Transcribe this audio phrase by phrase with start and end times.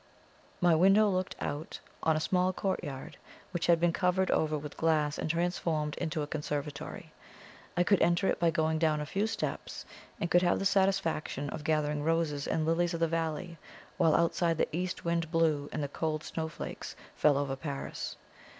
[0.61, 3.17] My window looked out on a small courtyard,
[3.51, 7.13] which had been covered over with glass and transformed into a conservatory.
[7.77, 9.85] I could enter it by going down a few steps,
[10.19, 13.59] and could have the satisfaction of gathering roses and lilies of the valley,
[13.97, 18.17] while outside the east wind blew and the cold snowflakes fell over Paris.